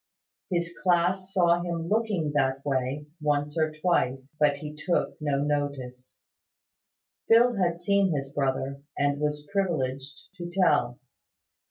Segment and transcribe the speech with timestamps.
[0.49, 6.15] His class saw him looking that way, once or twice; but he took no notice.
[7.27, 10.97] Phil had seen his brother, and was privileged to tell.